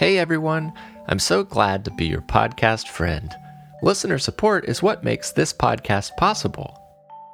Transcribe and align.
Hey 0.00 0.16
everyone, 0.16 0.72
I'm 1.08 1.18
so 1.18 1.44
glad 1.44 1.84
to 1.84 1.90
be 1.90 2.06
your 2.06 2.22
podcast 2.22 2.88
friend. 2.88 3.36
Listener 3.82 4.18
support 4.18 4.64
is 4.64 4.82
what 4.82 5.04
makes 5.04 5.30
this 5.30 5.52
podcast 5.52 6.16
possible. 6.16 6.74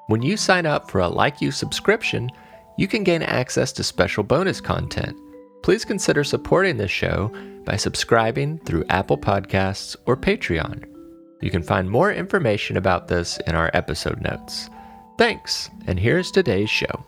When 0.09 0.21
you 0.21 0.37
sign 0.37 0.67
up 0.67 0.91
for 0.91 1.01
a 1.01 1.07
Like 1.07 1.41
You 1.41 1.53
subscription, 1.53 2.29
you 2.77 2.89
can 2.89 3.05
gain 3.05 3.23
access 3.23 3.71
to 3.75 3.85
special 3.85 4.25
bonus 4.25 4.61
content. 4.61 5.17
Please 5.63 5.85
consider 5.85 6.25
supporting 6.25 6.77
this 6.77 6.91
show 6.91 7.33
by 7.65 7.77
subscribing 7.77 8.59
through 8.59 8.85
Apple 8.89 9.17
Podcasts 9.17 9.95
or 10.05 10.17
Patreon. 10.17 10.87
You 11.43 11.53
can 11.53 11.63
find 11.63 11.89
more 11.89 12.13
information 12.13 12.77
about 12.77 13.07
this 13.07 13.39
in 13.47 13.55
our 13.55 13.71
episode 13.75 14.21
notes. 14.21 14.71
Thanks, 15.19 15.71
and 15.87 16.01
here's 16.01 16.33
today's 16.33 16.69
show. 16.69 17.07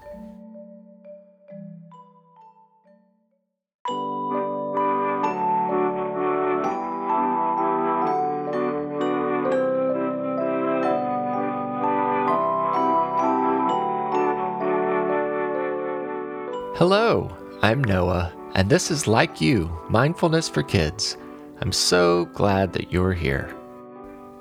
Hello, 16.78 17.28
I'm 17.60 17.82
Noah, 17.82 18.32
and 18.54 18.70
this 18.70 18.92
is 18.92 19.08
Like 19.08 19.40
You 19.40 19.68
Mindfulness 19.88 20.48
for 20.48 20.62
Kids. 20.62 21.16
I'm 21.60 21.72
so 21.72 22.26
glad 22.26 22.72
that 22.72 22.92
you're 22.92 23.12
here. 23.12 23.52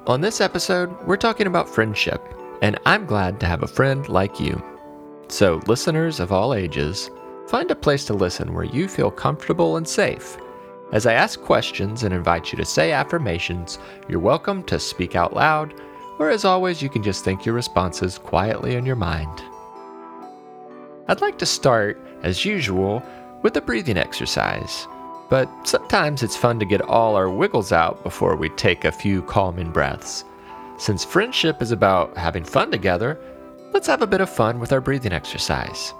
On 0.06 0.22
this 0.22 0.40
episode, 0.40 0.96
we're 1.08 1.18
talking 1.18 1.48
about 1.48 1.68
friendship, 1.68 2.22
and 2.62 2.78
I'm 2.86 3.08
glad 3.08 3.40
to 3.40 3.48
have 3.48 3.64
a 3.64 3.68
friend 3.68 4.08
like 4.08 4.40
you. 4.40 4.62
So, 5.30 5.64
listeners 5.66 6.20
of 6.20 6.32
all 6.32 6.54
ages, 6.54 7.10
find 7.48 7.72
a 7.72 7.76
place 7.76 8.06
to 8.06 8.14
listen 8.14 8.54
where 8.54 8.66
you 8.66 8.88
feel 8.88 9.10
comfortable 9.10 9.78
and 9.78 9.88
safe. 9.88 10.38
As 10.92 11.08
I 11.08 11.14
ask 11.14 11.42
questions 11.42 12.04
and 12.04 12.14
invite 12.14 12.52
you 12.52 12.58
to 12.60 12.66
say 12.66 12.92
affirmations, 12.92 13.80
you're 14.08 14.20
welcome 14.20 14.62
to 14.66 14.78
speak 14.78 15.16
out 15.16 15.34
loud, 15.36 15.74
or 16.20 16.30
as 16.30 16.46
always, 16.46 16.84
you 16.84 16.90
can 16.90 17.02
just 17.02 17.24
think 17.24 17.48
your 17.48 17.56
responses 17.56 18.20
quietly 18.20 18.76
in 18.76 18.86
your 18.86 18.96
mind. 18.96 19.42
I'd 21.10 21.22
like 21.22 21.38
to 21.40 21.46
start, 21.46 21.98
as 22.24 22.44
usual, 22.44 23.02
with 23.42 23.56
a 23.56 23.62
breathing 23.62 23.98
exercise. 23.98 24.88
But 25.30 25.50
sometimes 25.64 26.22
it's 26.22 26.36
fun 26.36 26.60
to 26.60 26.66
get 26.66 26.82
all 26.82 27.16
our 27.16 27.30
wiggles 27.30 27.72
out 27.72 28.04
before 28.04 28.36
we 28.36 28.50
take 28.50 28.84
a 28.84 28.92
few 28.92 29.22
calming 29.22 29.72
breaths. 29.72 30.26
Since 30.78 31.06
friendship 31.06 31.62
is 31.62 31.72
about 31.72 32.18
having 32.18 32.44
fun 32.44 32.72
together, 32.72 33.18
let's 33.74 33.88
have 33.88 34.02
a 34.02 34.08
bit 34.08 34.22
of 34.22 34.30
fun 34.30 34.60
with 34.60 34.74
our 34.74 34.82
breathing 34.82 35.14
exercise. 35.14 35.94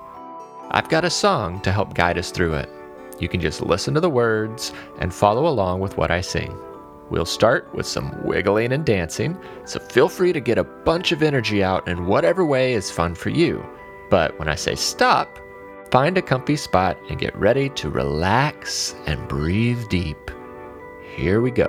I've 0.72 0.90
got 0.90 1.06
a 1.06 1.10
song 1.10 1.62
to 1.62 1.72
help 1.72 1.94
guide 1.94 2.18
us 2.18 2.32
through 2.32 2.56
it. 2.56 2.70
You 3.18 3.30
can 3.30 3.40
just 3.40 3.62
listen 3.62 3.94
to 3.94 4.02
the 4.02 4.10
words 4.10 4.74
and 5.00 5.14
follow 5.14 5.48
along 5.48 5.80
with 5.80 5.98
what 5.98 6.12
I 6.12 6.20
sing. 6.20 6.54
We'll 7.10 7.26
start 7.26 7.74
with 7.74 7.86
some 7.86 8.14
wiggling 8.26 8.74
and 8.74 8.86
dancing, 8.86 9.38
so 9.64 9.80
feel 9.80 10.10
free 10.10 10.34
to 10.34 10.42
get 10.42 10.58
a 10.58 10.66
bunch 10.66 11.14
of 11.14 11.24
energy 11.24 11.64
out 11.64 11.88
in 11.88 12.08
whatever 12.08 12.46
way 12.46 12.74
is 12.74 12.92
fun 12.92 13.16
for 13.16 13.30
you. 13.30 13.66
But 14.10 14.38
when 14.40 14.48
I 14.48 14.56
say 14.56 14.76
stop, 14.76 15.40
find 15.92 16.18
a 16.18 16.22
comfy 16.22 16.56
spot 16.56 16.98
and 17.10 17.20
get 17.20 17.36
ready 17.36 17.70
to 17.70 17.90
relax 17.90 18.96
and 19.06 19.28
breathe 19.28 19.88
deep. 19.90 20.32
Here 21.16 21.42
we 21.42 21.52
go. 21.52 21.68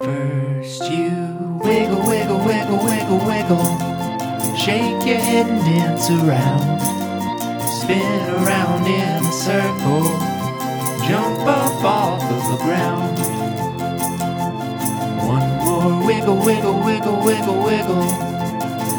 First 0.00 0.90
you 0.90 1.60
wiggle, 1.62 2.06
wiggle, 2.06 2.44
wiggle, 2.44 2.84
wiggle, 2.84 3.18
wiggle. 3.26 4.56
Shake 4.56 5.06
your 5.06 5.18
head 5.18 5.46
and 5.46 5.60
dance 5.64 6.10
around. 6.10 6.80
Spin 7.80 8.34
around 8.34 8.86
in 8.86 9.24
a 9.24 9.32
circle. 9.32 10.02
Jump 11.08 11.40
up 11.46 11.84
off 11.84 12.22
of 12.22 12.58
the 12.58 12.64
ground. 12.64 13.35
More 15.76 16.06
wiggle, 16.06 16.38
wiggle, 16.38 16.82
wiggle, 16.82 17.22
wiggle, 17.22 17.62
wiggle. 17.62 18.06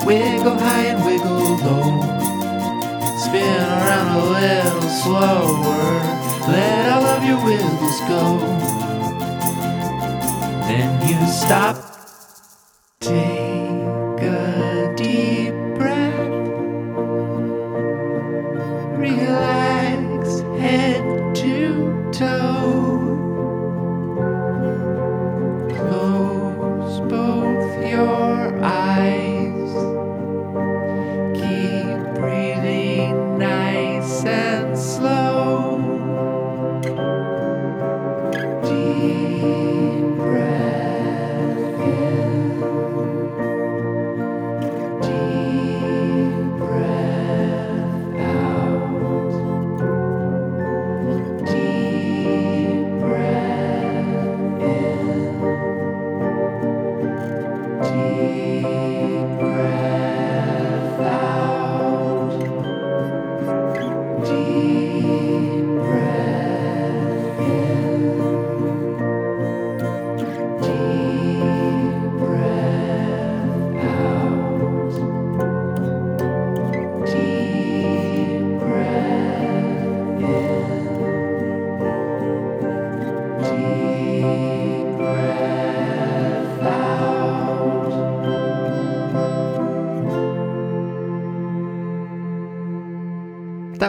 Wiggle 0.06 0.60
high 0.60 0.86
and 0.94 1.04
wiggle 1.04 1.58
low. 1.66 2.02
Spin 3.18 3.62
around 3.64 4.10
a 4.16 4.26
little 4.38 4.90
slower. 5.02 5.82
Let 6.48 6.90
all 6.94 7.06
of 7.16 7.24
your 7.24 7.44
wiggles 7.44 8.00
go. 8.02 8.22
Then 10.68 10.90
you 11.10 11.18
stop. 11.28 11.78
Take 13.00 14.22
a 14.22 14.94
deep 14.96 15.56
breath. 15.80 16.30
Relax 19.00 19.47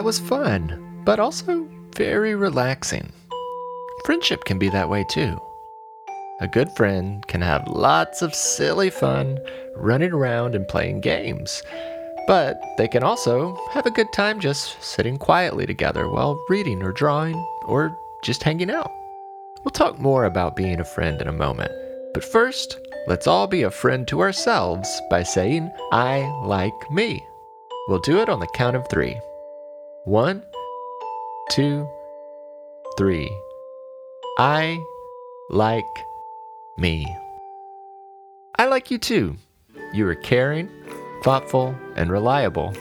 was 0.09 0.19
fun, 0.19 1.03
but 1.05 1.21
also 1.21 1.69
very 1.95 2.35
relaxing. 2.35 3.13
Friendship 4.07 4.43
can 4.47 4.59
be 4.59 4.71
that 4.71 4.89
way 4.89 5.05
too. 5.11 5.39
A 6.41 6.49
good 6.49 6.71
friend 6.79 7.23
can 7.27 7.43
have 7.43 7.69
lots 7.69 8.23
of 8.23 8.35
silly 8.35 8.89
fun 8.89 9.39
running 9.77 10.13
around 10.13 10.55
and 10.55 10.67
playing 10.67 11.03
games, 11.03 11.63
but 12.27 12.59
they 12.79 12.89
can 12.89 13.03
also 13.03 13.55
have 13.73 13.85
a 13.85 13.91
good 13.91 14.11
time 14.15 14.41
just 14.41 14.83
sitting 14.83 15.19
quietly 15.19 15.67
together 15.67 16.09
while 16.09 16.43
reading 16.49 16.83
or 16.83 16.93
drawing 16.93 17.37
or 17.67 17.95
just 18.25 18.43
hanging 18.43 18.71
out. 18.71 18.91
We'll 19.63 19.73
talk 19.73 19.99
more 19.99 20.25
about 20.25 20.57
being 20.57 20.81
a 20.81 20.87
friend 20.87 21.21
in 21.21 21.29
a 21.29 21.33
moment, 21.33 21.73
but 22.15 22.25
first, 22.25 22.79
let's 23.09 23.27
all 23.27 23.47
be 23.47 23.63
a 23.63 23.71
friend 23.71 24.09
to 24.09 24.23
ourselves 24.23 25.03
by 25.11 25.23
saying, 25.23 25.71
I 25.93 26.21
like 26.47 26.91
me. 26.91 27.23
We'll 27.89 27.99
do 27.99 28.21
it 28.21 28.31
on 28.31 28.41
the 28.41 28.49
count 28.55 28.75
of 28.75 28.89
three. 28.89 29.21
One, 30.09 30.43
two, 31.51 31.87
three. 32.97 33.31
I 34.39 34.83
like 35.51 35.85
me. 36.79 37.15
I 38.59 38.65
like 38.69 38.91
you 38.91 38.97
too. 38.97 39.37
You 39.93 40.09
are 40.09 40.15
caring, 40.15 40.71
thoughtful, 41.23 41.77
and 41.95 42.11
reliable. 42.11 42.73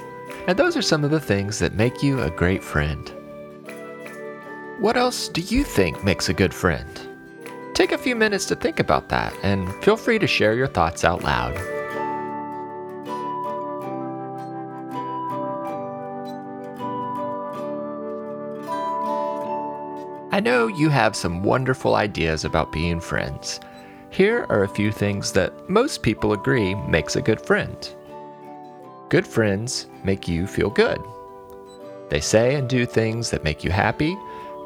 And 0.47 0.57
those 0.57 0.77
are 0.77 0.81
some 0.81 1.03
of 1.03 1.11
the 1.11 1.19
things 1.19 1.59
that 1.59 1.75
make 1.75 2.01
you 2.01 2.21
a 2.21 2.31
great 2.31 2.63
friend. 2.63 3.11
What 4.79 4.95
else 4.95 5.27
do 5.27 5.41
you 5.41 5.65
think 5.65 6.05
makes 6.05 6.29
a 6.29 6.33
good 6.33 6.53
friend? 6.53 6.87
Take 7.73 7.91
a 7.91 7.97
few 7.97 8.15
minutes 8.15 8.45
to 8.45 8.55
think 8.55 8.79
about 8.79 9.09
that 9.09 9.35
and 9.43 9.69
feel 9.83 9.97
free 9.97 10.19
to 10.19 10.27
share 10.27 10.53
your 10.53 10.67
thoughts 10.67 11.03
out 11.03 11.25
loud. 11.25 11.76
I 20.37 20.39
know 20.39 20.67
you 20.67 20.89
have 20.89 21.15
some 21.15 21.41
wonderful 21.41 21.95
ideas 21.95 22.45
about 22.45 22.71
being 22.71 22.99
friends. 22.99 23.59
Here 24.11 24.45
are 24.49 24.61
a 24.61 24.69
few 24.69 24.91
things 24.91 25.31
that 25.31 25.67
most 25.67 26.03
people 26.03 26.31
agree 26.31 26.75
makes 26.75 27.15
a 27.15 27.23
good 27.23 27.41
friend. 27.41 27.75
Good 29.09 29.25
friends 29.25 29.87
make 30.03 30.27
you 30.27 30.45
feel 30.45 30.69
good. 30.69 31.01
They 32.11 32.19
say 32.19 32.53
and 32.53 32.69
do 32.69 32.85
things 32.85 33.31
that 33.31 33.43
make 33.43 33.63
you 33.63 33.71
happy 33.71 34.15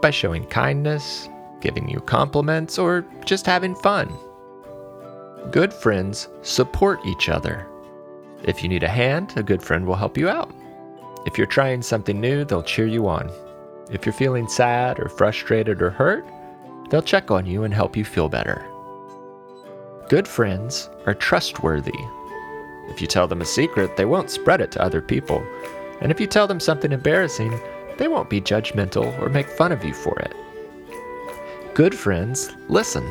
by 0.01 0.09
showing 0.09 0.45
kindness, 0.47 1.29
giving 1.61 1.87
you 1.87 2.01
compliments, 2.01 2.77
or 2.77 3.05
just 3.23 3.45
having 3.45 3.73
fun. 3.75 4.13
Good 5.51 5.73
friends 5.73 6.27
support 6.41 6.99
each 7.05 7.29
other. 7.29 7.65
If 8.43 8.61
you 8.61 8.67
need 8.67 8.83
a 8.83 8.89
hand, 8.89 9.31
a 9.37 9.41
good 9.41 9.63
friend 9.63 9.87
will 9.87 9.95
help 9.95 10.17
you 10.17 10.27
out. 10.27 10.53
If 11.25 11.37
you're 11.37 11.47
trying 11.47 11.81
something 11.81 12.19
new, 12.19 12.43
they'll 12.43 12.61
cheer 12.61 12.87
you 12.87 13.07
on. 13.07 13.31
If 13.91 14.05
you're 14.05 14.13
feeling 14.13 14.47
sad 14.47 14.99
or 14.99 15.09
frustrated 15.09 15.81
or 15.81 15.89
hurt, 15.89 16.25
they'll 16.89 17.01
check 17.01 17.29
on 17.29 17.45
you 17.45 17.63
and 17.63 17.73
help 17.73 17.97
you 17.97 18.05
feel 18.05 18.29
better. 18.29 18.65
Good 20.07 20.27
friends 20.27 20.89
are 21.05 21.13
trustworthy. 21.13 21.97
If 22.89 23.01
you 23.01 23.07
tell 23.07 23.27
them 23.27 23.41
a 23.41 23.45
secret, 23.45 23.95
they 23.95 24.05
won't 24.05 24.29
spread 24.29 24.61
it 24.61 24.71
to 24.71 24.81
other 24.81 25.01
people. 25.01 25.45
And 26.01 26.11
if 26.11 26.19
you 26.19 26.27
tell 26.27 26.47
them 26.47 26.59
something 26.59 26.91
embarrassing, 26.91 27.59
they 27.97 28.07
won't 28.07 28.29
be 28.29 28.41
judgmental 28.41 29.17
or 29.21 29.29
make 29.29 29.47
fun 29.47 29.71
of 29.71 29.83
you 29.83 29.93
for 29.93 30.17
it. 30.19 30.33
Good 31.73 31.95
friends 31.95 32.51
listen. 32.67 33.09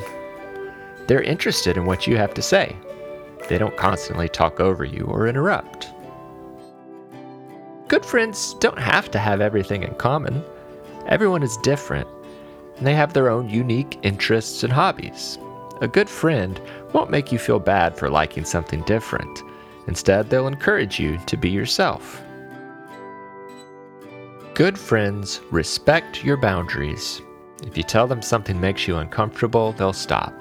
They're 1.07 1.23
interested 1.23 1.77
in 1.77 1.87
what 1.87 2.07
you 2.07 2.17
have 2.17 2.35
to 2.35 2.43
say. 2.43 2.77
They 3.49 3.59
don't 3.59 3.77
constantly 3.77 4.29
talk 4.29 4.61
over 4.61 4.85
you 4.85 5.05
or 5.05 5.27
interrupt. 5.27 5.89
Good 7.89 8.05
friends 8.05 8.55
don't 8.61 8.79
have 8.79 9.11
to 9.11 9.19
have 9.19 9.41
everything 9.41 9.83
in 9.83 9.95
common. 9.95 10.45
Everyone 11.07 11.43
is 11.43 11.57
different, 11.59 12.09
and 12.77 12.87
they 12.87 12.95
have 12.95 13.13
their 13.13 13.31
own 13.31 13.49
unique 13.49 13.99
interests 14.03 14.63
and 14.63 14.73
hobbies. 14.73 15.39
A 15.81 15.89
good 15.89 16.09
friend 16.09 16.61
won't 16.93 17.11
make 17.11 17.33
you 17.33 17.39
feel 17.39 17.59
bad 17.59 17.97
for 17.97 18.11
liking 18.11 18.45
something 18.45 18.83
different. 18.83 19.43
Instead, 19.87 20.29
they'll 20.29 20.47
encourage 20.47 21.01
you 21.01 21.19
to 21.27 21.37
be 21.37 21.49
yourself. 21.49 22.23
Good 24.55 24.79
friends 24.79 25.41
respect 25.51 26.23
your 26.23 26.37
boundaries. 26.37 27.23
If 27.63 27.77
you 27.77 27.83
tell 27.83 28.07
them 28.07 28.21
something 28.21 28.61
makes 28.61 28.87
you 28.87 28.97
uncomfortable, 28.97 29.73
they'll 29.73 29.93
stop. 29.93 30.35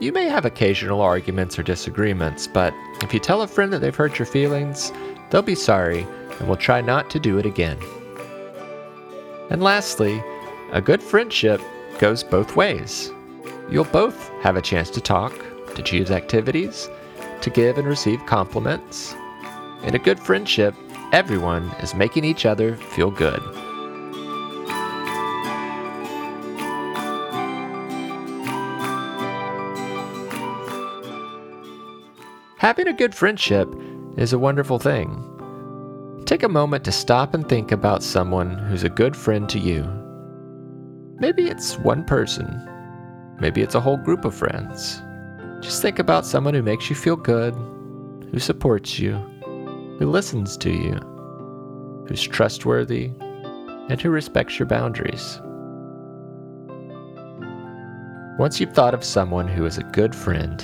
You 0.00 0.12
may 0.12 0.28
have 0.28 0.44
occasional 0.44 1.00
arguments 1.00 1.58
or 1.58 1.62
disagreements, 1.62 2.46
but 2.46 2.74
if 3.02 3.12
you 3.14 3.20
tell 3.20 3.42
a 3.42 3.48
friend 3.48 3.72
that 3.72 3.80
they've 3.80 3.94
hurt 3.94 4.18
your 4.18 4.26
feelings, 4.26 4.92
they'll 5.30 5.42
be 5.42 5.54
sorry 5.54 6.06
and 6.38 6.48
will 6.48 6.56
try 6.56 6.80
not 6.80 7.10
to 7.10 7.20
do 7.20 7.38
it 7.38 7.46
again. 7.46 7.78
And 9.50 9.62
lastly, 9.62 10.22
a 10.72 10.80
good 10.80 11.02
friendship 11.02 11.60
goes 11.98 12.22
both 12.22 12.56
ways. 12.56 13.10
You'll 13.70 13.84
both 13.84 14.28
have 14.42 14.56
a 14.56 14.62
chance 14.62 14.90
to 14.90 15.00
talk, 15.00 15.32
to 15.74 15.82
choose 15.82 16.10
activities, 16.10 16.88
to 17.40 17.50
give 17.50 17.78
and 17.78 17.86
receive 17.86 18.24
compliments. 18.26 19.14
In 19.84 19.94
a 19.94 19.98
good 19.98 20.20
friendship, 20.20 20.74
everyone 21.12 21.70
is 21.80 21.94
making 21.94 22.24
each 22.24 22.44
other 22.44 22.76
feel 22.76 23.10
good. 23.10 23.40
Having 32.58 32.88
a 32.88 32.92
good 32.92 33.14
friendship 33.14 33.72
is 34.16 34.32
a 34.32 34.38
wonderful 34.38 34.78
thing. 34.78 35.37
Take 36.28 36.42
a 36.42 36.48
moment 36.50 36.84
to 36.84 36.92
stop 36.92 37.32
and 37.32 37.48
think 37.48 37.72
about 37.72 38.02
someone 38.02 38.58
who's 38.58 38.84
a 38.84 38.90
good 38.90 39.16
friend 39.16 39.48
to 39.48 39.58
you. 39.58 39.82
Maybe 41.18 41.48
it's 41.48 41.78
one 41.78 42.04
person, 42.04 42.68
maybe 43.40 43.62
it's 43.62 43.74
a 43.74 43.80
whole 43.80 43.96
group 43.96 44.26
of 44.26 44.34
friends. 44.34 45.00
Just 45.62 45.80
think 45.80 45.98
about 45.98 46.26
someone 46.26 46.52
who 46.52 46.62
makes 46.62 46.90
you 46.90 46.96
feel 46.96 47.16
good, 47.16 47.54
who 48.30 48.38
supports 48.38 48.98
you, 48.98 49.14
who 49.98 50.10
listens 50.10 50.58
to 50.58 50.70
you, 50.70 50.96
who's 52.06 52.22
trustworthy, 52.22 53.10
and 53.88 53.98
who 53.98 54.10
respects 54.10 54.58
your 54.58 54.68
boundaries. 54.68 55.40
Once 58.38 58.60
you've 58.60 58.74
thought 58.74 58.92
of 58.92 59.02
someone 59.02 59.48
who 59.48 59.64
is 59.64 59.78
a 59.78 59.82
good 59.82 60.14
friend, 60.14 60.62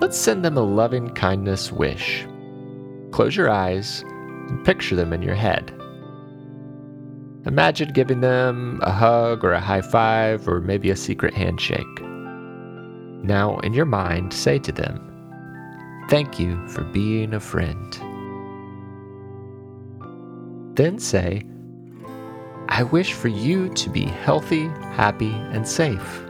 let's 0.00 0.18
send 0.18 0.44
them 0.44 0.56
a 0.56 0.62
loving 0.62 1.10
kindness 1.10 1.70
wish. 1.70 2.26
Close 3.12 3.36
your 3.36 3.50
eyes 3.50 4.02
and 4.50 4.64
picture 4.64 4.96
them 4.96 5.12
in 5.12 5.22
your 5.22 5.34
head. 5.34 5.72
Imagine 7.46 7.92
giving 7.92 8.20
them 8.20 8.80
a 8.82 8.92
hug 8.92 9.44
or 9.44 9.52
a 9.52 9.60
high 9.60 9.80
five 9.80 10.46
or 10.46 10.60
maybe 10.60 10.90
a 10.90 10.96
secret 10.96 11.32
handshake. 11.32 11.86
Now, 13.22 13.58
in 13.60 13.72
your 13.72 13.86
mind, 13.86 14.34
say 14.34 14.58
to 14.58 14.72
them, 14.72 15.06
Thank 16.10 16.38
you 16.38 16.66
for 16.68 16.82
being 16.84 17.32
a 17.32 17.40
friend. 17.40 17.92
Then 20.76 20.98
say, 20.98 21.44
I 22.68 22.82
wish 22.82 23.12
for 23.12 23.28
you 23.28 23.68
to 23.74 23.90
be 23.90 24.04
healthy, 24.04 24.66
happy, 24.94 25.30
and 25.30 25.66
safe. 25.66 26.22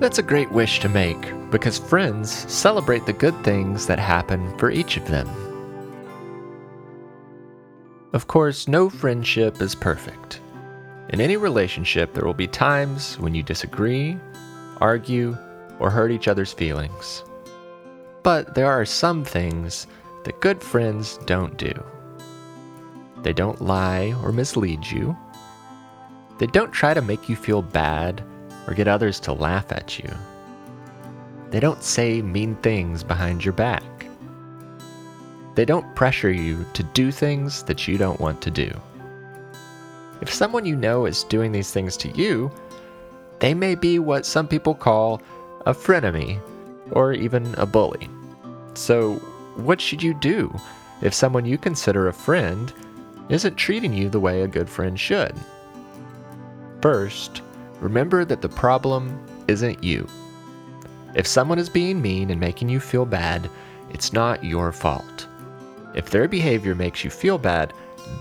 That's 0.00 0.18
a 0.18 0.22
great 0.22 0.50
wish 0.50 0.80
to 0.80 0.88
make 0.88 1.20
because 1.50 1.76
friends 1.76 2.30
celebrate 2.50 3.04
the 3.04 3.12
good 3.12 3.34
things 3.44 3.86
that 3.86 3.98
happen 3.98 4.56
for 4.56 4.70
each 4.70 4.96
of 4.96 5.06
them. 5.06 5.28
Of 8.14 8.26
course, 8.26 8.66
no 8.66 8.88
friendship 8.88 9.60
is 9.60 9.74
perfect. 9.74 10.40
In 11.10 11.20
any 11.20 11.36
relationship, 11.36 12.14
there 12.14 12.24
will 12.24 12.32
be 12.32 12.46
times 12.46 13.18
when 13.18 13.34
you 13.34 13.42
disagree, 13.42 14.16
argue, 14.78 15.36
or 15.78 15.90
hurt 15.90 16.12
each 16.12 16.28
other's 16.28 16.54
feelings. 16.54 17.22
But 18.22 18.54
there 18.54 18.72
are 18.72 18.86
some 18.86 19.22
things 19.22 19.86
that 20.24 20.40
good 20.40 20.62
friends 20.62 21.18
don't 21.26 21.58
do. 21.58 21.74
They 23.18 23.34
don't 23.34 23.60
lie 23.60 24.14
or 24.22 24.32
mislead 24.32 24.86
you. 24.86 25.14
They 26.38 26.46
don't 26.46 26.72
try 26.72 26.94
to 26.94 27.02
make 27.02 27.28
you 27.28 27.36
feel 27.36 27.60
bad 27.60 28.24
or 28.66 28.74
get 28.74 28.88
others 28.88 29.20
to 29.20 29.32
laugh 29.32 29.70
at 29.72 29.98
you. 29.98 30.10
They 31.50 31.60
don't 31.60 31.82
say 31.82 32.22
mean 32.22 32.54
things 32.56 33.02
behind 33.02 33.44
your 33.44 33.54
back. 33.54 33.82
They 35.54 35.64
don't 35.64 35.94
pressure 35.96 36.30
you 36.30 36.64
to 36.74 36.82
do 36.82 37.10
things 37.10 37.64
that 37.64 37.88
you 37.88 37.98
don't 37.98 38.20
want 38.20 38.40
to 38.42 38.50
do. 38.50 38.70
If 40.20 40.32
someone 40.32 40.64
you 40.64 40.76
know 40.76 41.06
is 41.06 41.24
doing 41.24 41.50
these 41.50 41.72
things 41.72 41.96
to 41.98 42.08
you, 42.10 42.50
they 43.40 43.54
may 43.54 43.74
be 43.74 43.98
what 43.98 44.26
some 44.26 44.46
people 44.46 44.74
call 44.74 45.20
a 45.66 45.74
frenemy 45.74 46.40
or 46.92 47.12
even 47.12 47.54
a 47.56 47.66
bully. 47.66 48.08
So, 48.74 49.14
what 49.56 49.80
should 49.80 50.02
you 50.02 50.14
do 50.14 50.54
if 51.02 51.14
someone 51.14 51.44
you 51.44 51.58
consider 51.58 52.08
a 52.08 52.12
friend 52.12 52.72
isn't 53.28 53.56
treating 53.56 53.92
you 53.92 54.08
the 54.08 54.20
way 54.20 54.42
a 54.42 54.48
good 54.48 54.68
friend 54.68 54.98
should? 54.98 55.34
First, 56.80 57.42
remember 57.80 58.24
that 58.24 58.42
the 58.42 58.48
problem 58.48 59.18
isn't 59.48 59.82
you. 59.82 60.06
If 61.14 61.26
someone 61.26 61.58
is 61.58 61.68
being 61.68 62.00
mean 62.00 62.30
and 62.30 62.38
making 62.38 62.68
you 62.68 62.78
feel 62.78 63.04
bad, 63.04 63.50
it's 63.90 64.12
not 64.12 64.44
your 64.44 64.70
fault. 64.70 65.26
If 65.94 66.10
their 66.10 66.28
behavior 66.28 66.74
makes 66.74 67.02
you 67.02 67.10
feel 67.10 67.38
bad, 67.38 67.72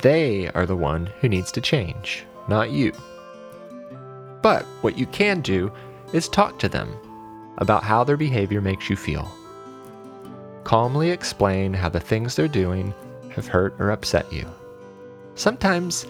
they 0.02 0.50
are 0.50 0.66
the 0.66 0.76
one 0.76 1.08
who 1.22 1.30
needs 1.30 1.52
to 1.52 1.62
change, 1.62 2.26
not 2.48 2.72
you. 2.72 2.94
But 4.42 4.64
what 4.82 4.98
you 4.98 5.06
can 5.08 5.42
do 5.42 5.72
is 6.14 6.28
talk 6.28 6.58
to 6.60 6.70
them 6.70 6.96
about 7.58 7.84
how 7.84 8.04
their 8.04 8.18
behavior 8.18 8.62
makes 8.62 8.90
you 8.90 8.96
feel. 8.96 9.30
Calmly 10.64 11.12
explain 11.12 11.74
how 11.74 11.90
the 11.90 12.00
things 12.00 12.36
they're 12.36 12.48
doing 12.48 12.94
have 13.36 13.48
hurt 13.48 13.76
or 13.80 13.92
upset 13.92 14.32
you. 14.32 14.48
Sometimes 15.36 16.08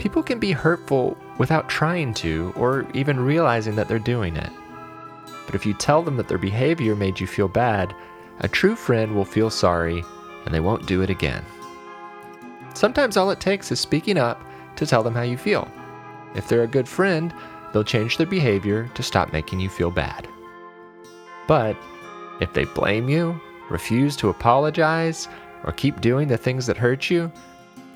people 0.00 0.22
can 0.22 0.38
be 0.38 0.50
hurtful 0.50 1.14
without 1.36 1.68
trying 1.68 2.14
to 2.14 2.54
or 2.56 2.86
even 2.94 3.20
realizing 3.20 3.76
that 3.76 3.86
they're 3.86 3.98
doing 3.98 4.34
it. 4.34 4.50
But 5.44 5.54
if 5.54 5.66
you 5.66 5.74
tell 5.74 6.02
them 6.02 6.16
that 6.16 6.26
their 6.26 6.38
behavior 6.38 6.96
made 6.96 7.20
you 7.20 7.26
feel 7.26 7.48
bad, 7.48 7.94
a 8.38 8.48
true 8.48 8.74
friend 8.74 9.14
will 9.14 9.26
feel 9.26 9.50
sorry 9.50 10.02
and 10.46 10.54
they 10.54 10.60
won't 10.60 10.86
do 10.86 11.02
it 11.02 11.10
again. 11.10 11.44
Sometimes 12.72 13.18
all 13.18 13.30
it 13.30 13.40
takes 13.40 13.70
is 13.70 13.78
speaking 13.78 14.16
up 14.16 14.42
to 14.76 14.86
tell 14.86 15.02
them 15.02 15.14
how 15.14 15.20
you 15.20 15.36
feel. 15.36 15.70
If 16.34 16.48
they're 16.48 16.62
a 16.62 16.66
good 16.66 16.88
friend, 16.88 17.34
they'll 17.72 17.84
change 17.84 18.16
their 18.16 18.26
behavior 18.26 18.90
to 18.94 19.02
stop 19.02 19.34
making 19.34 19.60
you 19.60 19.68
feel 19.68 19.90
bad. 19.90 20.26
But 21.46 21.76
if 22.40 22.54
they 22.54 22.64
blame 22.64 23.10
you, 23.10 23.38
refuse 23.68 24.16
to 24.16 24.30
apologize, 24.30 25.28
or 25.64 25.72
keep 25.72 26.00
doing 26.00 26.26
the 26.26 26.38
things 26.38 26.66
that 26.66 26.78
hurt 26.78 27.10
you, 27.10 27.30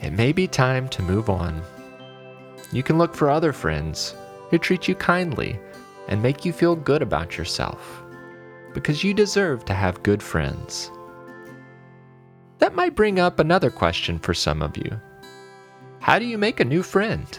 it 0.03 0.11
may 0.11 0.33
be 0.33 0.47
time 0.47 0.87
to 0.91 1.03
move 1.03 1.31
on. 1.31 1.63
You 2.75 2.83
can 2.83 2.99
look 2.99 3.15
for 3.15 3.31
other 3.31 3.53
friends 3.53 4.17
who 4.51 4.59
treat 4.59 4.89
you 4.89 4.97
kindly 4.97 5.61
and 6.09 6.21
make 6.21 6.45
you 6.45 6.53
feel 6.53 6.75
good 6.75 7.03
about 7.03 7.39
yourself 7.39 8.03
because 8.75 9.05
you 9.05 9.15
deserve 9.15 9.65
to 9.65 9.75
have 9.75 10.03
good 10.03 10.21
friends. 10.21 10.91
That 12.59 12.75
might 12.75 12.97
bring 12.97 13.21
up 13.21 13.39
another 13.39 13.71
question 13.71 14.19
for 14.19 14.35
some 14.35 14.61
of 14.61 14.77
you 14.77 15.01
How 16.01 16.19
do 16.19 16.25
you 16.25 16.37
make 16.37 16.59
a 16.59 16.65
new 16.65 16.83
friend? 16.83 17.39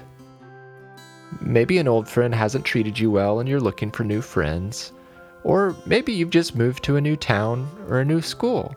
Maybe 1.41 1.79
an 1.79 1.87
old 1.89 2.07
friend 2.07 2.33
hasn't 2.33 2.63
treated 2.63 2.97
you 2.97 3.11
well 3.11 3.41
and 3.41 3.49
you're 3.49 3.59
looking 3.59 3.91
for 3.91 4.05
new 4.05 4.21
friends. 4.21 4.93
Or 5.43 5.75
maybe 5.85 6.13
you've 6.13 6.29
just 6.29 6.55
moved 6.55 6.81
to 6.85 6.95
a 6.95 7.01
new 7.01 7.17
town 7.17 7.67
or 7.89 7.99
a 7.99 8.05
new 8.05 8.21
school. 8.21 8.73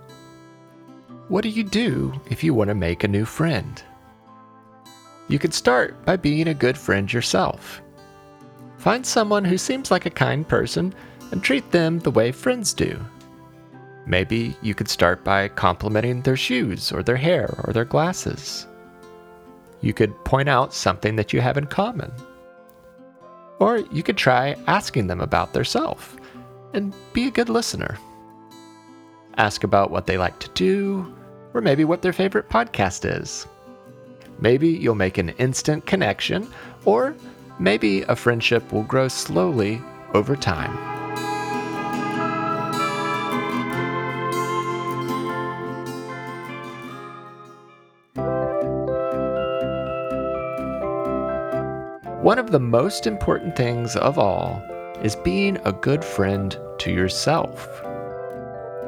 what 1.29 1.43
do 1.43 1.51
you 1.51 1.63
do 1.63 2.21
if 2.29 2.43
you 2.43 2.53
want 2.53 2.69
to 2.69 2.75
make 2.75 3.05
a 3.05 3.09
new 3.09 3.25
friend? 3.25 3.81
You 5.29 5.39
could 5.39 5.55
start 5.55 6.05
by 6.05 6.17
being 6.17 6.49
a 6.49 6.55
good 6.55 6.77
friend 6.77 7.13
yourself. 7.13 7.83
Find 8.79 9.05
someone 9.05 9.45
who 9.45 9.59
seems 9.59 9.91
like 9.91 10.07
a 10.07 10.11
kind 10.11 10.49
person 10.49 10.95
and 11.31 11.43
treat 11.43 11.71
them 11.71 11.99
the 11.99 12.11
way 12.11 12.33
friends 12.33 12.73
do. 12.73 12.99
Maybe 14.07 14.57
you 14.63 14.75
could 14.75 14.89
start 14.89 15.23
by 15.23 15.49
complimenting 15.49 16.23
their 16.23 16.37
shoes 16.37 16.91
or 16.91 17.03
their 17.03 17.17
hair 17.17 17.55
or 17.65 17.75
their 17.75 17.85
glasses. 17.85 18.67
You 19.83 19.93
could 19.93 20.25
point 20.25 20.49
out 20.49 20.73
something 20.73 21.17
that 21.17 21.35
you 21.35 21.43
have 21.43 21.59
in 21.59 21.67
common. 21.67 22.11
Or 23.59 23.79
you 23.93 24.03
could 24.03 24.17
try 24.17 24.57
asking 24.67 25.09
them 25.09 25.21
about 25.21 25.53
their 25.53 25.65
self 25.65 26.17
and 26.73 26.95
be 27.13 27.27
a 27.27 27.31
good 27.31 27.51
listener. 27.51 27.99
Ask 29.37 29.63
about 29.63 29.91
what 29.91 30.07
they 30.07 30.17
like 30.17 30.39
to 30.41 30.49
do, 30.55 31.15
or 31.53 31.61
maybe 31.61 31.85
what 31.85 32.01
their 32.01 32.13
favorite 32.13 32.49
podcast 32.49 33.05
is. 33.21 33.47
Maybe 34.41 34.69
you'll 34.69 34.95
make 34.95 35.19
an 35.19 35.31
instant 35.31 35.87
connection, 35.87 36.49
or 36.85 37.15
maybe 37.59 38.03
a 38.03 38.15
friendship 38.15 38.73
will 38.73 38.85
grow 38.85 39.09
slowly 39.09 39.83
over 40.15 40.37
time. 40.37 40.77
One 52.23 52.39
of 52.39 52.51
the 52.51 52.61
most 52.61 53.07
important 53.07 53.57
things 53.57 53.97
of 53.97 54.19
all 54.19 54.63
is 55.03 55.17
being 55.17 55.57
a 55.65 55.73
good 55.73 56.05
friend 56.05 56.57
to 56.79 56.93
yourself. 56.93 57.67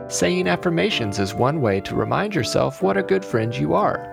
Saying 0.08 0.48
affirmations 0.48 1.18
is 1.18 1.34
one 1.34 1.60
way 1.60 1.80
to 1.82 1.94
remind 1.94 2.34
yourself 2.34 2.82
what 2.82 2.96
a 2.96 3.02
good 3.02 3.24
friend 3.24 3.56
you 3.56 3.74
are. 3.74 4.09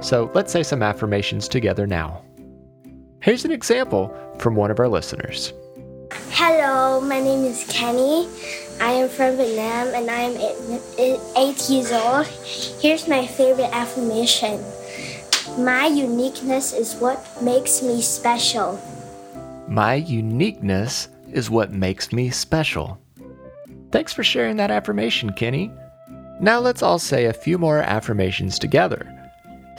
So 0.00 0.30
let's 0.34 0.52
say 0.52 0.62
some 0.62 0.82
affirmations 0.82 1.48
together 1.48 1.86
now. 1.86 2.22
Here's 3.20 3.44
an 3.44 3.52
example 3.52 4.14
from 4.38 4.54
one 4.54 4.70
of 4.70 4.78
our 4.80 4.88
listeners. 4.88 5.52
Hello, 6.30 7.00
my 7.02 7.20
name 7.20 7.44
is 7.44 7.66
Kenny. 7.68 8.26
I 8.80 8.92
am 8.92 9.10
from 9.10 9.36
Vietnam 9.36 9.88
and 9.94 10.10
I 10.10 10.20
am 10.20 10.80
eight, 10.98 11.20
eight 11.36 11.68
years 11.68 11.92
old. 11.92 12.26
Here's 12.26 13.06
my 13.06 13.26
favorite 13.26 13.68
affirmation 13.72 14.64
My 15.58 15.86
uniqueness 15.86 16.72
is 16.72 16.94
what 16.94 17.22
makes 17.42 17.82
me 17.82 18.00
special. 18.00 18.80
My 19.68 19.94
uniqueness 19.94 21.08
is 21.30 21.50
what 21.50 21.72
makes 21.72 22.10
me 22.10 22.30
special. 22.30 22.98
Thanks 23.92 24.14
for 24.14 24.24
sharing 24.24 24.56
that 24.56 24.70
affirmation, 24.70 25.32
Kenny. 25.34 25.70
Now 26.40 26.58
let's 26.58 26.82
all 26.82 26.98
say 26.98 27.26
a 27.26 27.34
few 27.34 27.58
more 27.58 27.80
affirmations 27.80 28.58
together. 28.58 29.19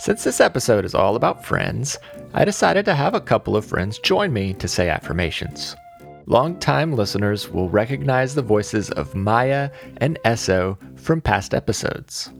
Since 0.01 0.23
this 0.23 0.41
episode 0.41 0.83
is 0.83 0.95
all 0.95 1.15
about 1.15 1.45
friends, 1.45 1.99
I 2.33 2.43
decided 2.43 2.85
to 2.85 2.95
have 2.95 3.13
a 3.13 3.21
couple 3.21 3.55
of 3.55 3.63
friends 3.63 3.99
join 3.99 4.33
me 4.33 4.51
to 4.55 4.67
say 4.67 4.89
affirmations. 4.89 5.75
Longtime 6.25 6.93
listeners 6.93 7.51
will 7.51 7.69
recognize 7.69 8.33
the 8.33 8.41
voices 8.41 8.89
of 8.89 9.13
Maya 9.13 9.69
and 9.97 10.17
Esso 10.25 10.75
from 10.99 11.21
past 11.21 11.53
episodes. 11.53 12.31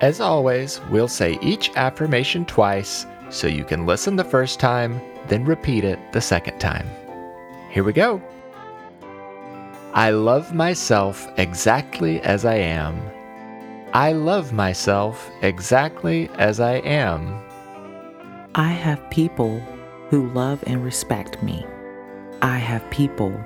As 0.00 0.20
always, 0.20 0.80
we'll 0.88 1.08
say 1.08 1.36
each 1.42 1.72
affirmation 1.74 2.44
twice 2.44 3.06
so 3.28 3.48
you 3.48 3.64
can 3.64 3.84
listen 3.84 4.14
the 4.14 4.22
first 4.22 4.60
time, 4.60 5.00
then 5.26 5.44
repeat 5.44 5.82
it 5.82 5.98
the 6.12 6.20
second 6.20 6.60
time. 6.60 6.86
Here 7.72 7.82
we 7.82 7.92
go. 7.92 8.22
I 9.94 10.10
love 10.10 10.54
myself 10.54 11.28
exactly 11.38 12.20
as 12.20 12.44
I 12.44 12.54
am. 12.54 13.02
I 13.94 14.12
love 14.12 14.54
myself 14.54 15.30
exactly 15.42 16.30
as 16.38 16.60
I 16.60 16.76
am. 16.76 17.38
I 18.54 18.68
have 18.68 19.10
people 19.10 19.60
who 20.08 20.30
love 20.30 20.64
and 20.66 20.82
respect 20.82 21.42
me. 21.42 21.66
I 22.40 22.56
have 22.56 22.88
people 22.90 23.38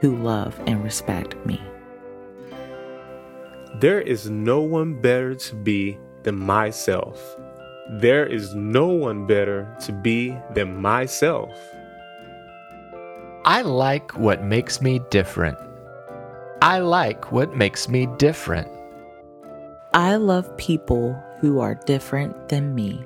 who 0.00 0.14
love 0.14 0.60
and 0.68 0.84
respect 0.84 1.34
me. 1.44 1.60
There 3.80 4.00
is 4.00 4.30
no 4.30 4.60
one 4.60 5.00
better 5.00 5.34
to 5.34 5.56
be 5.56 5.98
than 6.22 6.36
myself. 6.38 7.20
There 7.98 8.24
is 8.24 8.54
no 8.54 8.86
one 8.86 9.26
better 9.26 9.66
to 9.80 9.90
be 9.90 10.36
than 10.54 10.80
myself. 10.80 11.50
I 13.44 13.62
like 13.62 14.16
what 14.16 14.44
makes 14.44 14.80
me 14.80 15.00
different. 15.10 15.58
I 16.62 16.78
like 16.78 17.32
what 17.32 17.56
makes 17.56 17.88
me 17.88 18.06
different. 18.16 18.77
I 19.94 20.16
love 20.16 20.54
people 20.58 21.18
who 21.40 21.60
are 21.60 21.74
different 21.74 22.50
than 22.50 22.74
me. 22.74 23.02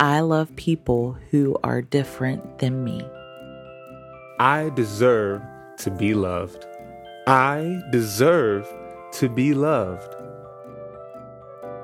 I 0.00 0.20
love 0.20 0.54
people 0.56 1.18
who 1.30 1.54
are 1.62 1.82
different 1.82 2.60
than 2.60 2.82
me. 2.82 3.06
I 4.40 4.70
deserve 4.74 5.42
to 5.78 5.90
be 5.90 6.14
loved. 6.14 6.64
I 7.26 7.82
deserve 7.90 8.66
to 9.12 9.28
be 9.28 9.52
loved. 9.52 10.14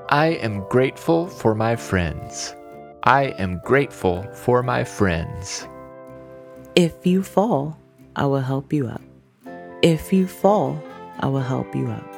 I 0.08 0.38
am 0.40 0.66
grateful 0.70 1.26
for 1.26 1.54
my 1.54 1.76
friends. 1.76 2.54
I 3.02 3.34
am 3.38 3.60
grateful 3.62 4.22
for 4.32 4.62
my 4.62 4.84
friends. 4.84 5.68
If 6.74 7.06
you 7.06 7.22
fall, 7.22 7.78
I 8.16 8.24
will 8.24 8.40
help 8.40 8.72
you 8.72 8.86
up. 8.86 9.02
If 9.82 10.14
you 10.14 10.26
fall, 10.26 10.82
I 11.20 11.26
will 11.26 11.40
help 11.40 11.74
you 11.74 11.88
up. 11.88 12.13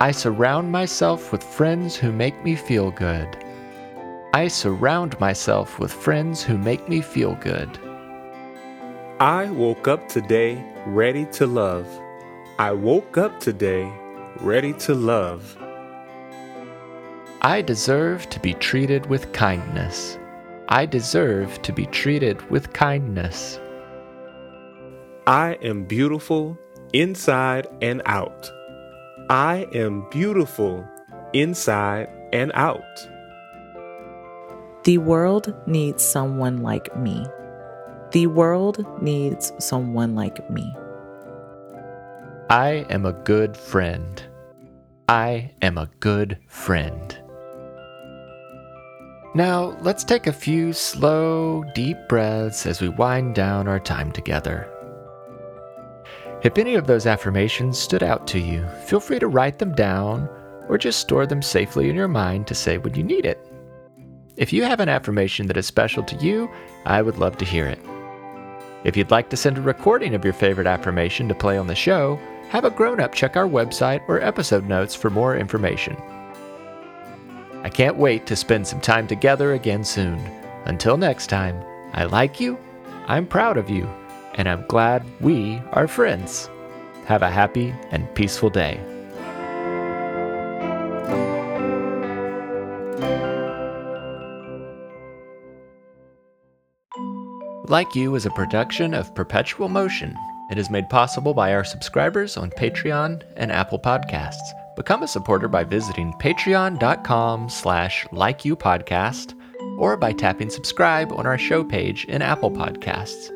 I 0.00 0.10
surround 0.10 0.72
myself 0.72 1.30
with 1.30 1.44
friends 1.44 1.94
who 1.94 2.10
make 2.10 2.42
me 2.44 2.56
feel 2.56 2.90
good. 2.90 3.28
I 4.34 4.48
surround 4.48 5.18
myself 5.20 5.78
with 5.78 5.92
friends 5.92 6.42
who 6.42 6.58
make 6.58 6.88
me 6.88 7.00
feel 7.00 7.36
good. 7.36 7.78
I 9.20 9.48
woke 9.52 9.86
up 9.86 10.08
today 10.08 10.60
ready 10.84 11.26
to 11.34 11.46
love. 11.46 11.86
I 12.58 12.72
woke 12.72 13.16
up 13.16 13.38
today 13.38 13.88
ready 14.40 14.72
to 14.72 14.94
love. 14.94 15.56
I 17.40 17.62
deserve 17.62 18.28
to 18.30 18.40
be 18.40 18.54
treated 18.54 19.06
with 19.06 19.32
kindness. 19.32 20.18
I 20.68 20.86
deserve 20.86 21.62
to 21.62 21.72
be 21.72 21.86
treated 21.86 22.42
with 22.50 22.72
kindness. 22.72 23.60
I 25.28 25.56
am 25.62 25.84
beautiful 25.84 26.58
inside 26.92 27.68
and 27.80 28.02
out. 28.06 28.50
I 29.30 29.66
am 29.72 30.06
beautiful 30.10 30.86
inside 31.32 32.08
and 32.34 32.52
out. 32.54 33.08
The 34.84 34.98
world 34.98 35.54
needs 35.66 36.04
someone 36.04 36.58
like 36.58 36.94
me. 36.94 37.24
The 38.12 38.26
world 38.26 38.84
needs 39.00 39.52
someone 39.58 40.14
like 40.14 40.50
me. 40.50 40.70
I 42.50 42.84
am 42.90 43.06
a 43.06 43.14
good 43.14 43.56
friend. 43.56 44.22
I 45.08 45.52
am 45.62 45.78
a 45.78 45.88
good 46.00 46.38
friend. 46.46 47.18
Now, 49.34 49.76
let's 49.80 50.04
take 50.04 50.26
a 50.26 50.32
few 50.32 50.74
slow, 50.74 51.64
deep 51.74 51.96
breaths 52.10 52.66
as 52.66 52.82
we 52.82 52.90
wind 52.90 53.34
down 53.34 53.68
our 53.68 53.80
time 53.80 54.12
together. 54.12 54.68
If 56.44 56.58
any 56.58 56.74
of 56.74 56.86
those 56.86 57.06
affirmations 57.06 57.78
stood 57.78 58.02
out 58.02 58.26
to 58.26 58.38
you, 58.38 58.66
feel 58.84 59.00
free 59.00 59.18
to 59.18 59.28
write 59.28 59.58
them 59.58 59.74
down 59.74 60.28
or 60.68 60.76
just 60.76 61.00
store 61.00 61.26
them 61.26 61.40
safely 61.40 61.88
in 61.88 61.96
your 61.96 62.06
mind 62.06 62.46
to 62.46 62.54
say 62.54 62.76
when 62.76 62.94
you 62.94 63.02
need 63.02 63.24
it. 63.24 63.38
If 64.36 64.52
you 64.52 64.62
have 64.64 64.80
an 64.80 64.90
affirmation 64.90 65.46
that 65.46 65.56
is 65.56 65.66
special 65.66 66.02
to 66.02 66.16
you, 66.16 66.50
I 66.84 67.00
would 67.00 67.16
love 67.16 67.38
to 67.38 67.46
hear 67.46 67.66
it. 67.66 67.78
If 68.84 68.94
you'd 68.94 69.10
like 69.10 69.30
to 69.30 69.38
send 69.38 69.56
a 69.56 69.62
recording 69.62 70.14
of 70.14 70.22
your 70.22 70.34
favorite 70.34 70.66
affirmation 70.66 71.28
to 71.28 71.34
play 71.34 71.56
on 71.56 71.66
the 71.66 71.74
show, 71.74 72.20
have 72.50 72.66
a 72.66 72.70
grown 72.70 73.00
up 73.00 73.14
check 73.14 73.38
our 73.38 73.48
website 73.48 74.06
or 74.06 74.20
episode 74.20 74.66
notes 74.66 74.94
for 74.94 75.08
more 75.08 75.34
information. 75.38 75.96
I 77.62 77.70
can't 77.70 77.96
wait 77.96 78.26
to 78.26 78.36
spend 78.36 78.66
some 78.66 78.82
time 78.82 79.06
together 79.06 79.54
again 79.54 79.82
soon. 79.82 80.18
Until 80.66 80.98
next 80.98 81.28
time, 81.28 81.58
I 81.94 82.04
like 82.04 82.38
you, 82.38 82.58
I'm 83.06 83.26
proud 83.26 83.56
of 83.56 83.70
you, 83.70 83.88
and 84.34 84.48
I'm 84.48 84.66
glad 84.66 85.04
we 85.20 85.60
are 85.72 85.88
friends. 85.88 86.48
Have 87.06 87.22
a 87.22 87.30
happy 87.30 87.74
and 87.90 88.12
peaceful 88.14 88.50
day. 88.50 88.80
Like 97.66 97.94
You 97.94 98.14
is 98.14 98.26
a 98.26 98.30
production 98.30 98.94
of 98.94 99.14
Perpetual 99.14 99.68
Motion. 99.68 100.16
It 100.50 100.58
is 100.58 100.70
made 100.70 100.88
possible 100.90 101.32
by 101.32 101.54
our 101.54 101.64
subscribers 101.64 102.36
on 102.36 102.50
Patreon 102.50 103.22
and 103.36 103.50
Apple 103.50 103.78
Podcasts. 103.78 104.36
Become 104.76 105.02
a 105.02 105.08
supporter 105.08 105.48
by 105.48 105.64
visiting 105.64 106.12
patreon.com 106.14 107.48
slash 107.48 108.06
likeyoupodcast 108.12 109.34
or 109.78 109.96
by 109.96 110.12
tapping 110.12 110.50
subscribe 110.50 111.12
on 111.12 111.26
our 111.26 111.38
show 111.38 111.64
page 111.64 112.04
in 112.04 112.22
Apple 112.22 112.50
Podcasts. 112.50 113.33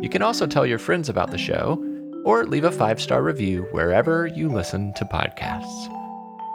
You 0.00 0.08
can 0.08 0.22
also 0.22 0.46
tell 0.46 0.66
your 0.66 0.78
friends 0.78 1.08
about 1.08 1.30
the 1.30 1.38
show 1.38 1.82
or 2.24 2.44
leave 2.44 2.64
a 2.64 2.72
five 2.72 3.00
star 3.00 3.22
review 3.22 3.66
wherever 3.70 4.26
you 4.26 4.48
listen 4.48 4.92
to 4.94 5.04
podcasts. 5.04 5.94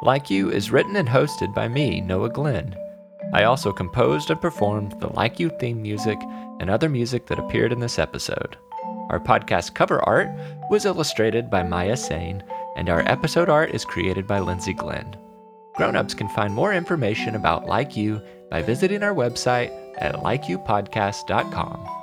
Like 0.01 0.29
You 0.29 0.51
is 0.51 0.71
written 0.71 0.95
and 0.95 1.07
hosted 1.07 1.53
by 1.53 1.67
me, 1.67 2.01
Noah 2.01 2.29
Glenn. 2.29 2.75
I 3.33 3.45
also 3.45 3.71
composed 3.71 4.29
and 4.29 4.39
performed 4.41 4.99
the 4.99 5.07
Like 5.07 5.39
You 5.39 5.49
theme 5.59 5.81
music 5.81 6.19
and 6.59 6.69
other 6.69 6.89
music 6.89 7.25
that 7.27 7.39
appeared 7.39 7.71
in 7.71 7.79
this 7.79 7.97
episode. 7.97 8.57
Our 9.09 9.19
podcast 9.19 9.73
cover 9.73 10.01
art 10.07 10.29
was 10.69 10.85
illustrated 10.85 11.49
by 11.49 11.63
Maya 11.63 11.97
Sain, 11.97 12.43
and 12.75 12.89
our 12.89 13.01
episode 13.09 13.49
art 13.49 13.71
is 13.71 13.85
created 13.85 14.27
by 14.27 14.39
Lindsay 14.39 14.73
Glenn. 14.73 15.15
Grown-ups 15.75 16.13
can 16.13 16.29
find 16.29 16.53
more 16.53 16.73
information 16.73 17.35
about 17.35 17.65
Like 17.65 17.95
You 17.97 18.21
by 18.51 18.61
visiting 18.61 19.03
our 19.03 19.13
website 19.13 19.71
at 19.97 20.15
likeyoupodcast.com. 20.15 22.02